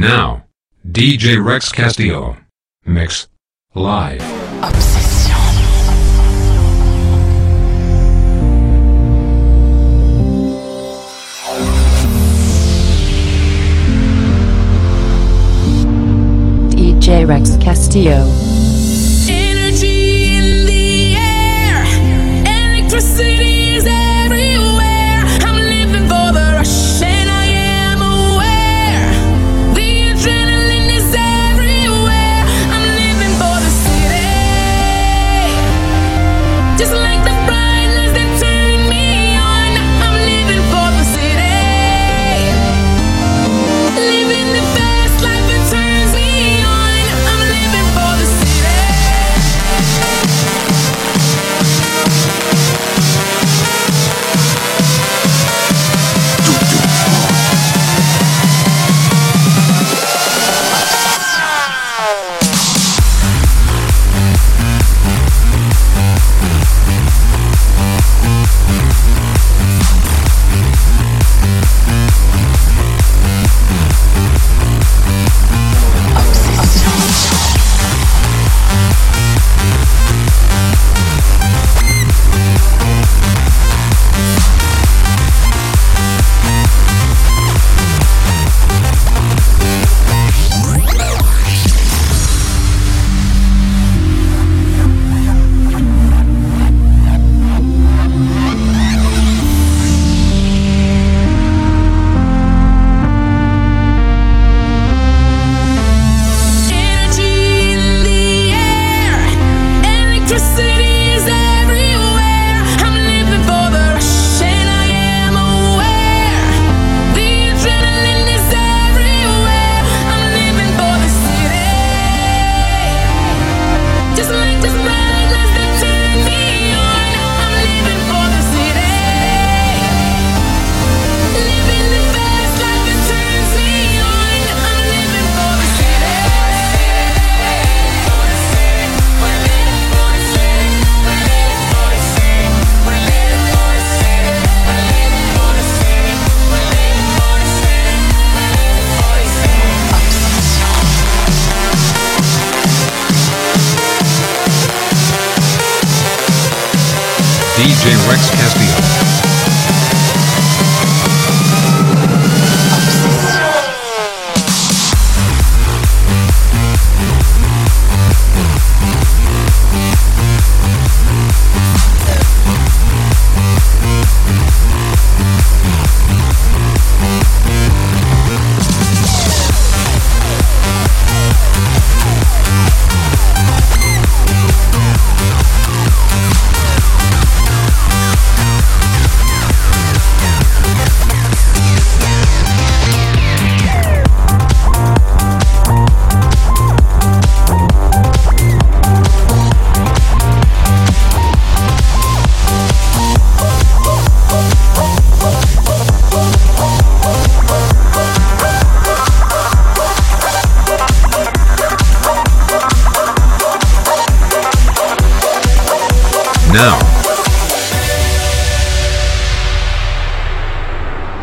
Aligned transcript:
Now, 0.00 0.46
DJ 0.90 1.44
Rex 1.44 1.70
Castillo. 1.70 2.38
Mix. 2.86 3.28
Live. 3.74 4.22
Obsession. 4.62 5.36
DJ 16.70 17.28
Rex 17.28 17.58
Castillo. 17.58 18.24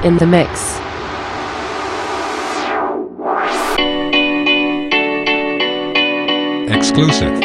in 0.07 0.15
the 0.17 0.25
mix. 0.25 0.79
Exclusive. 6.73 7.35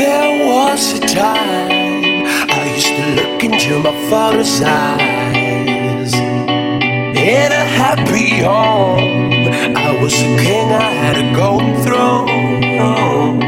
There 0.00 0.46
was 0.46 0.92
a 0.92 1.00
time 1.06 2.26
I 2.50 2.72
used 2.74 2.94
to 2.98 3.04
look 3.18 3.44
into 3.44 3.78
my 3.78 3.94
father's 4.10 4.60
eyes. 4.60 6.12
In 6.14 7.50
a 7.62 7.66
happy 7.82 8.28
home, 8.42 9.74
I 9.74 9.98
was 10.02 10.12
a 10.20 10.30
king, 10.44 10.70
I 10.70 10.90
had 11.02 11.16
a 11.16 11.34
golden 11.34 11.74
throne. 11.82 13.40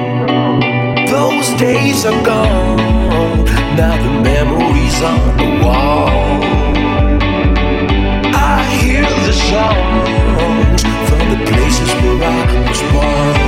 Those 1.07 1.49
days 1.61 2.07
are 2.07 2.25
gone, 2.25 3.45
now 3.77 3.95
the 4.05 4.23
memories 4.23 5.03
on 5.03 5.37
the 5.37 5.51
wall 5.67 6.68
from 9.51 11.31
the 11.31 11.45
places 11.47 11.89
where 12.03 12.23
I 12.23 12.69
was 12.69 12.83
born. 12.93 13.48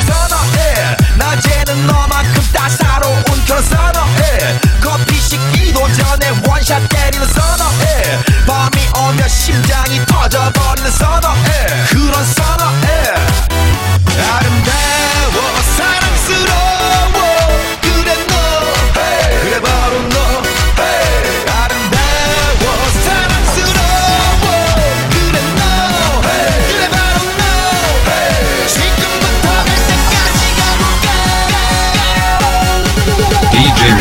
선어해. 0.00 0.96
낮에는 1.18 1.86
너만큼 1.86 2.42
따사로운 2.52 3.22
그런 3.24 3.62
선어해. 3.62 4.60
커피 4.80 5.20
식기도 5.20 5.80
전에 5.92 6.30
원샷 6.46 6.88
때리는 6.88 7.26
선어해. 7.26 8.24
밤이 8.46 8.88
오면 8.98 9.28
심장이 9.28 10.04
터져버리는 10.06 10.90
선어해. 10.90 11.66
그런 11.90 12.24
선어해. 12.24 12.81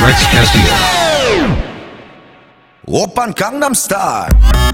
Rex 0.01 0.25
Castillo. 0.33 0.73
Oppan 2.87 3.33
Gangnam 3.37 3.75
Style. 3.75 4.70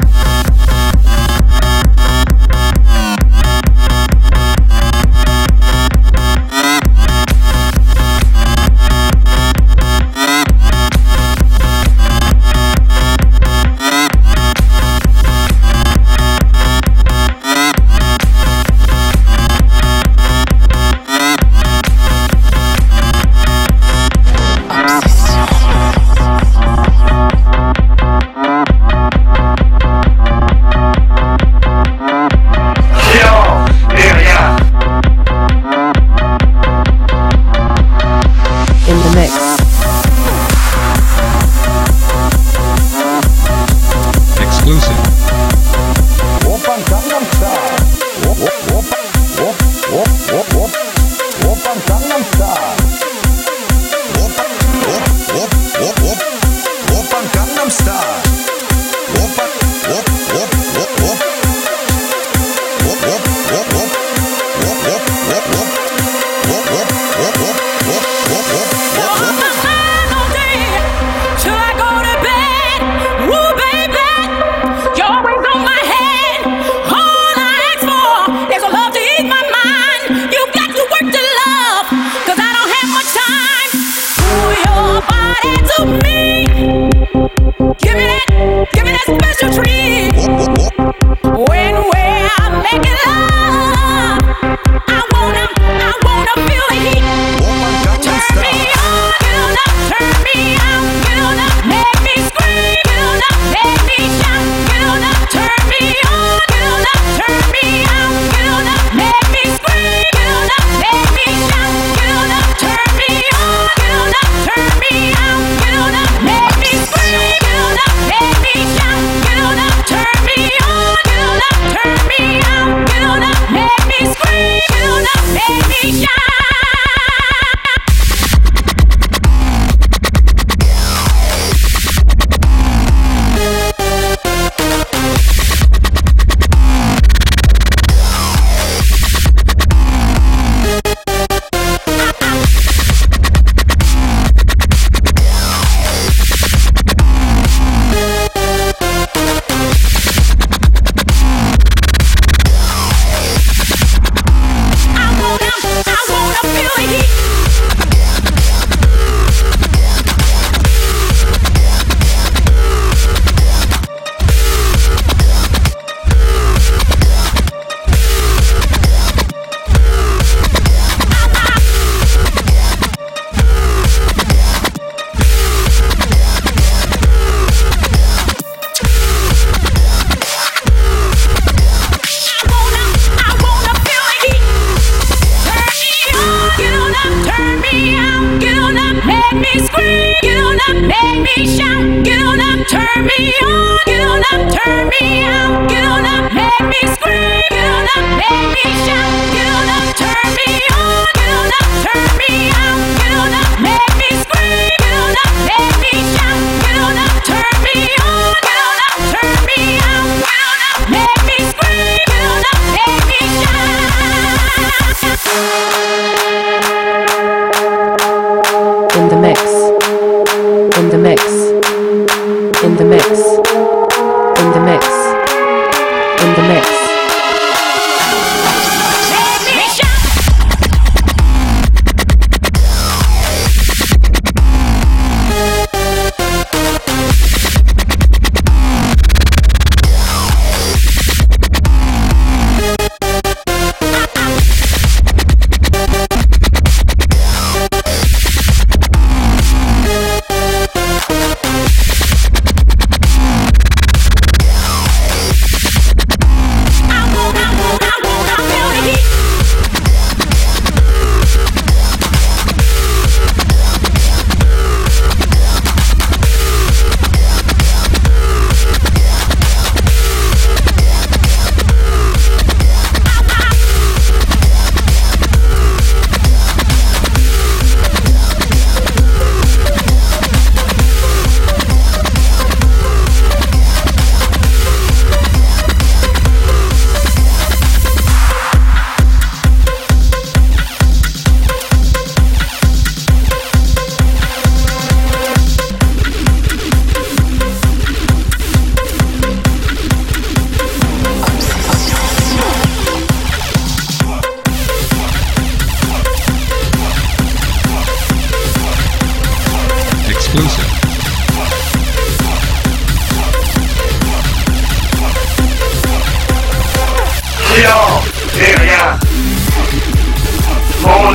the 219.09 219.15
mix. 219.21 219.47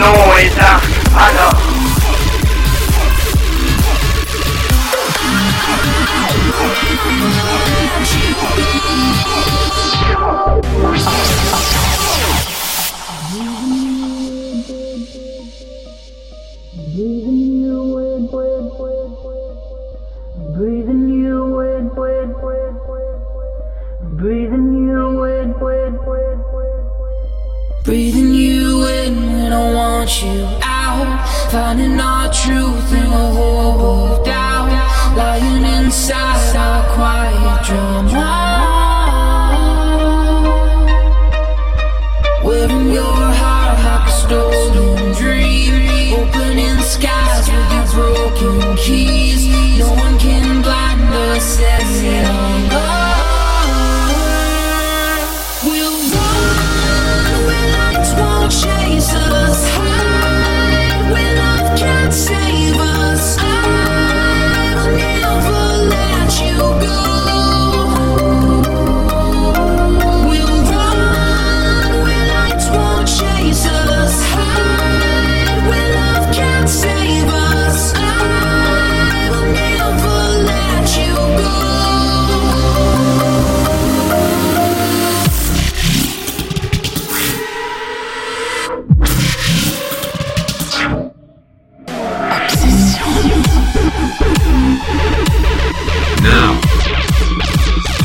noise. 0.02 0.56
I 1.14 1.30
know. 1.36 1.61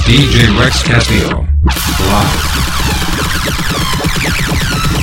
DJ 0.08 0.58
Rex 0.58 0.84
Castillo. 0.84 1.46
Live. 2.08 2.41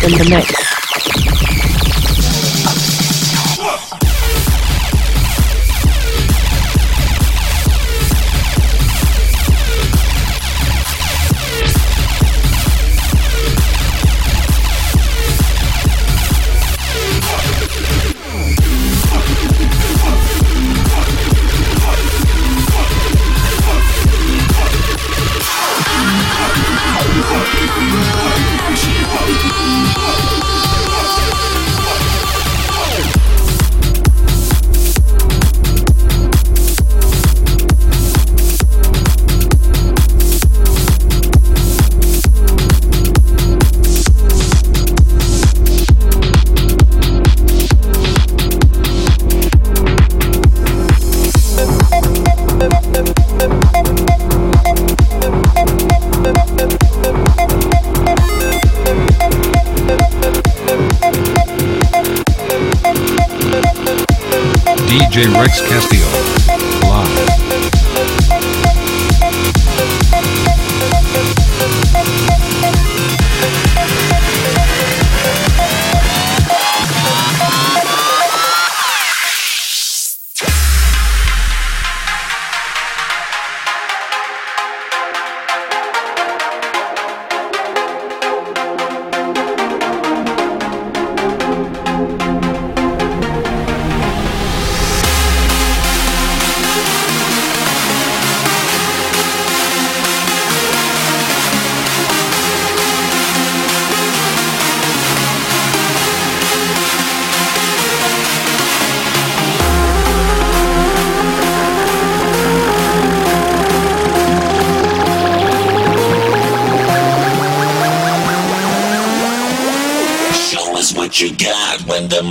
In 0.02 0.12
the 0.16 0.24
mix. 0.30 0.73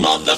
Got 0.01 0.32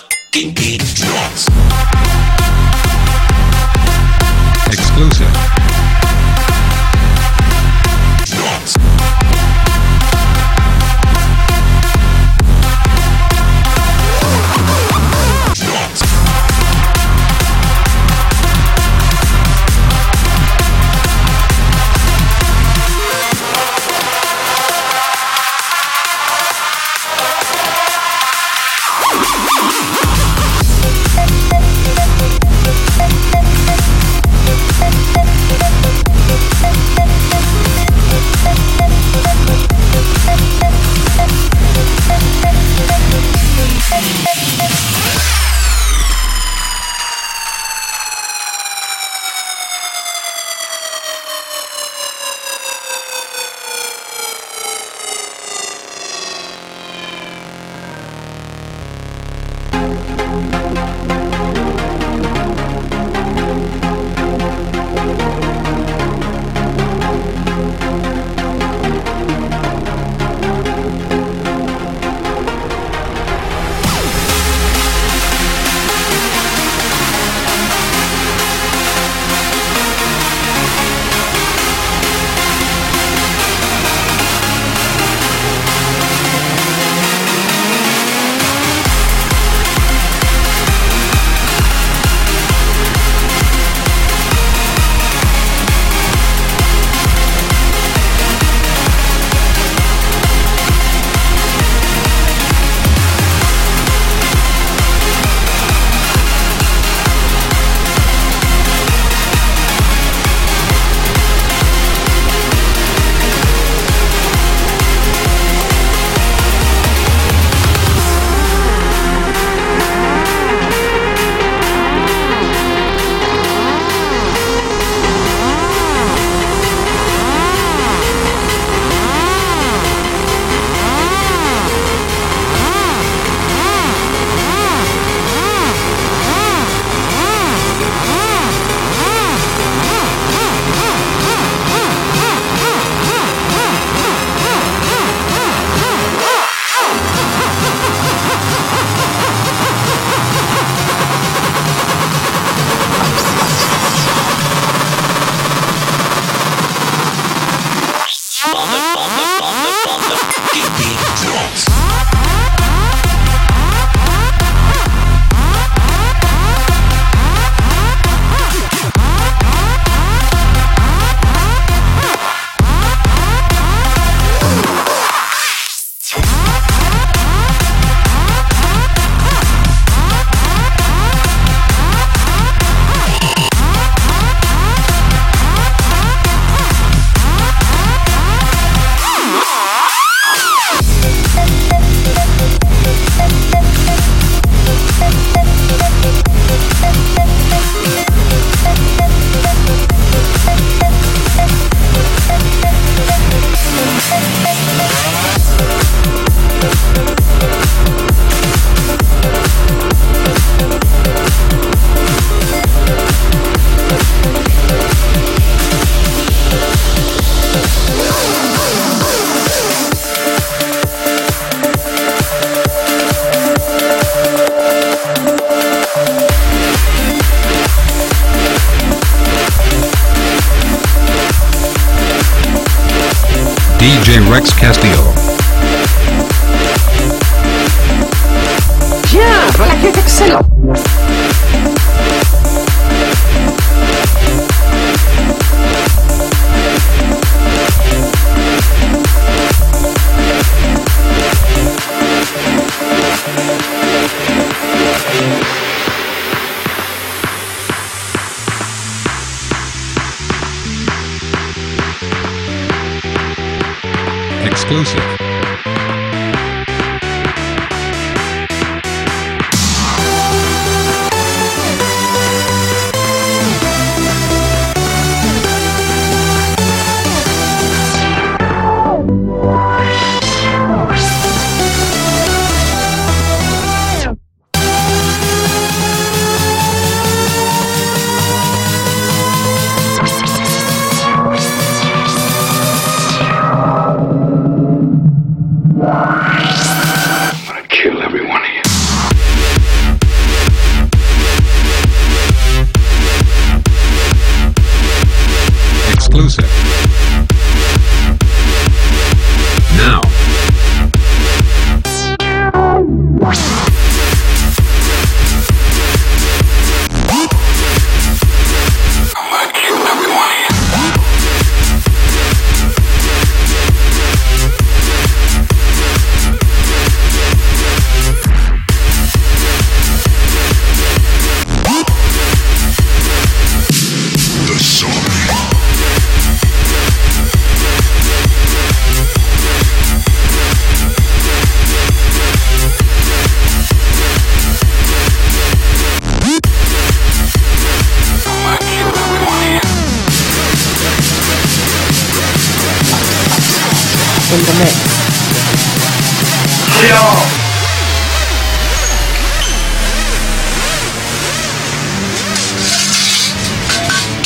mix. 354.60 354.96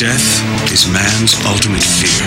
Death 0.00 0.72
is 0.72 0.88
man's 0.88 1.34
ultimate 1.44 1.82
fear. 1.82 2.24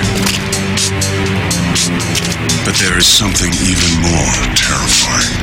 But 2.63 2.75
there 2.75 2.99
is 2.99 3.07
something 3.07 3.51
even 3.65 3.99
more 3.99 4.55
terrifying. 4.55 5.42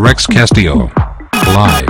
Rex 0.00 0.26
Castillo. 0.26 0.90
Live. 1.44 1.89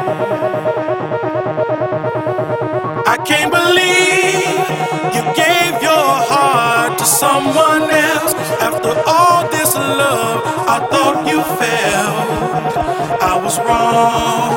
someone 7.21 7.83
else. 7.91 8.33
After 8.67 8.93
all 9.05 9.47
this 9.51 9.75
love, 9.75 10.41
I 10.75 10.77
thought 10.91 11.17
you 11.29 11.39
felt 11.61 12.73
I 13.31 13.33
was 13.43 13.55
wrong. 13.67 14.49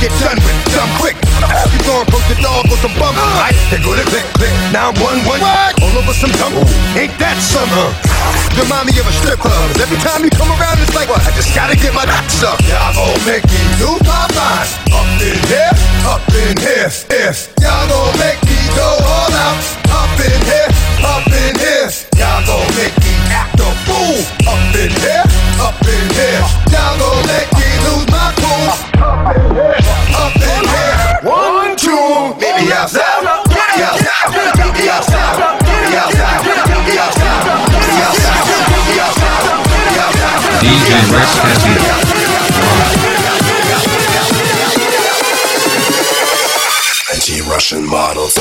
Get 0.00 0.12
done 0.20 0.36
with, 0.44 0.56
done 0.72 0.90
quick. 1.00 1.16
You 1.72 1.80
gon' 1.84 2.04
approach 2.04 2.26
the 2.28 2.36
dog 2.42 2.68
with 2.68 2.80
some 2.80 2.92
bump. 3.00 3.16
Right, 3.40 3.56
they 3.72 3.80
go 3.80 3.96
to 3.96 4.04
click, 4.08 4.24
click. 4.36 4.52
Now 4.72 4.92
I'm 4.92 4.96
one, 5.00 5.20
one. 5.24 5.40
All 5.40 5.94
over 5.96 6.12
some 6.12 6.32
tumble. 6.36 6.64
Ain't 6.96 7.12
that 7.20 7.36
summer? 7.40 7.92
Remind 8.56 8.88
me 8.88 8.96
of 9.00 9.06
a 9.08 9.14
strip 9.20 9.40
club. 9.40 9.56
Every 9.80 10.00
time 10.00 10.24
you 10.24 10.32
come 10.32 10.48
around, 10.52 10.80
it's 10.80 10.92
like, 10.96 11.08
what? 11.08 11.20
I 11.24 11.32
just 11.32 11.52
gotta 11.56 11.76
get 11.76 11.92
my 11.96 12.04
dicks 12.04 12.42
up. 12.44 12.60
Y'all 12.68 12.92
gon' 12.92 13.20
make 13.24 13.44
me 13.48 13.60
lose 13.80 14.02
my 14.04 14.24
mind. 14.36 14.68
Up 14.92 15.08
in 15.20 15.38
here, 15.48 15.72
up 16.08 16.24
in 16.32 16.56
here. 16.60 16.88
If 17.12 17.52
y'all 17.60 17.84
gon' 17.88 18.12
make 18.20 18.40
me 18.44 18.58
go 18.76 18.88
all 19.00 19.32
out. 19.32 19.60
Up 19.92 20.12
in 20.20 20.40
here, 20.44 20.68
up 21.04 21.24
in 21.30 21.54
here. 21.56 21.88
Y'all 22.20 22.42
gon' 22.44 22.68
make 22.76 22.96
me 23.00 23.14
act 23.32 23.60
a 23.60 23.68
fool. 23.88 24.20
Up 24.44 24.60
in 24.76 24.92
here, 24.92 25.24
up 25.62 25.78
in 25.84 26.04
here. 26.16 26.42
Y'all 26.72 26.96
gon' 27.00 27.22
make 27.28 27.50
me 27.56 27.65
DJ 32.86 33.02
Anti-Russian 47.12 47.84
models. 47.84 48.38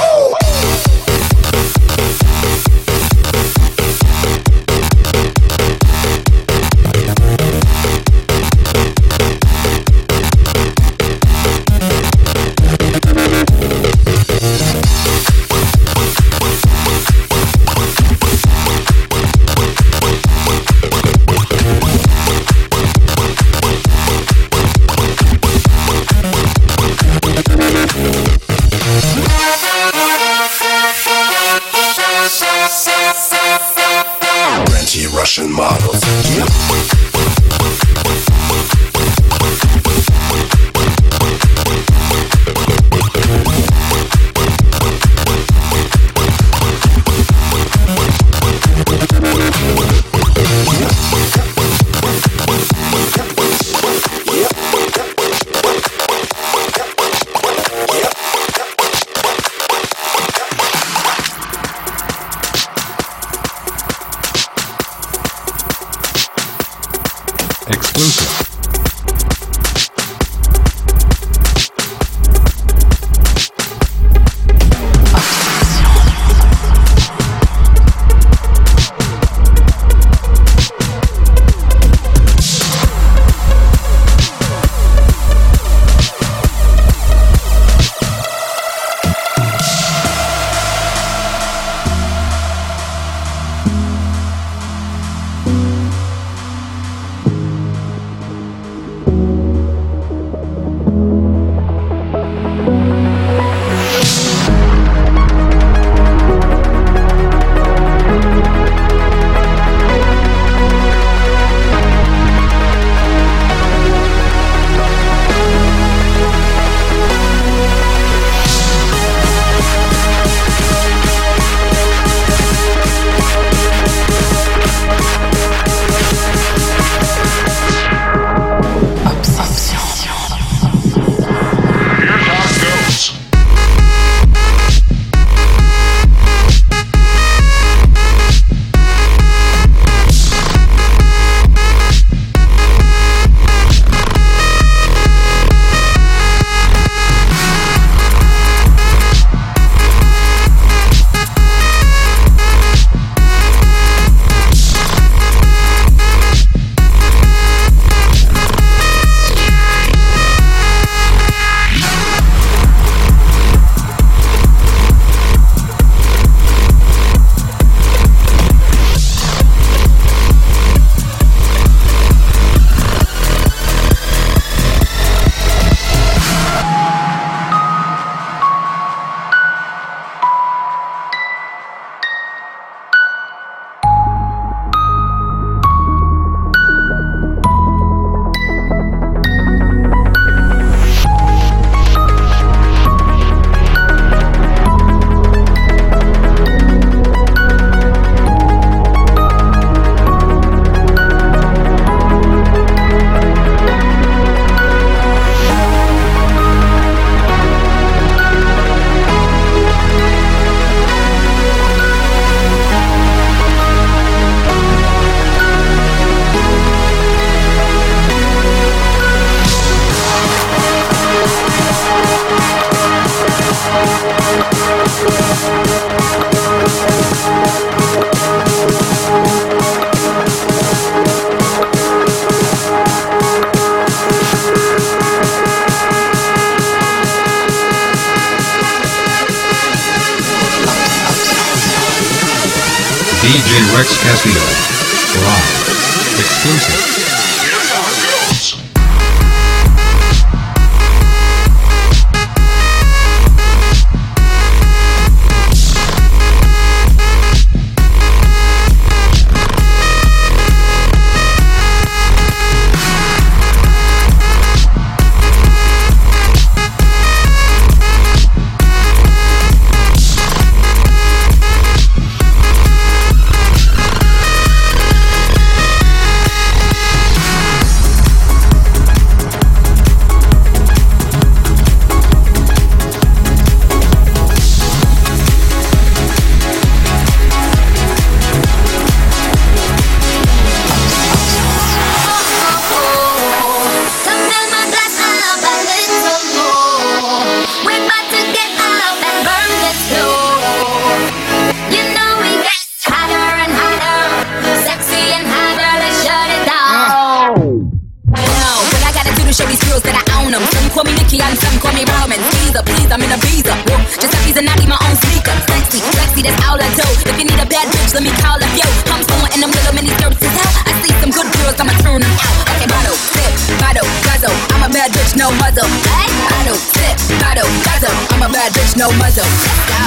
Sam 311.25 311.33
Sam 311.41 311.57
call 311.57 311.73
me 311.73 311.81
Ramen. 311.89 312.21
Caesar, 312.21 312.61
please, 312.61 312.85
I'm 312.93 313.01
in 313.01 313.09
a 313.09 313.17
visa. 313.17 313.49
Just 313.97 314.13
Giuseppe's 314.13 314.37
and 314.37 314.45
I 314.45 314.53
eat 314.61 314.69
my 314.69 314.77
own 314.77 314.93
speaker. 315.01 315.33
Sexy, 315.49 315.81
sexy, 315.81 316.21
that's 316.21 316.37
all 316.45 316.53
I 316.53 316.69
do. 316.77 316.85
If 317.01 317.17
you 317.17 317.25
need 317.25 317.41
a 317.41 317.49
bad 317.49 317.65
bitch, 317.73 317.97
let 317.97 318.05
me 318.05 318.13
call 318.21 318.37
up 318.37 318.53
yo. 318.53 318.67
I'm 318.93 319.01
someone 319.01 319.33
and 319.33 319.41
I'm 319.41 319.49
little 319.49 319.73
mini 319.73 319.89
dirt 319.97 320.13
as 320.13 320.21
hell. 320.21 320.53
I 320.69 320.71
see 320.85 320.93
some 321.01 321.09
good 321.09 321.25
girls, 321.41 321.57
I'ma 321.57 321.73
turn 321.81 322.05
them 322.05 322.13
out. 322.13 322.45
Okay, 322.53 322.69
bottle, 322.69 322.93
sip, 323.09 323.33
bottle, 323.57 323.89
guzzle. 324.05 324.37
I'm 324.53 324.69
a 324.69 324.69
bad 324.69 324.93
bitch, 324.93 325.17
no 325.17 325.33
muzzle. 325.41 325.65
Hey, 325.97 326.13
bottle, 326.29 326.61
sip, 326.61 326.93
bottle, 327.17 327.49
guzzle. 327.65 327.95
I'm 328.13 328.21
a 328.21 328.29
bad 328.29 328.53
bitch, 328.53 328.77
no 328.77 328.93
muzzle. 329.01 329.25
Let's 329.25 329.65
go. 329.65 329.81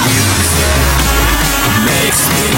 Makes 1.87 2.21
me 2.35 2.51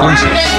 places. 0.00 0.49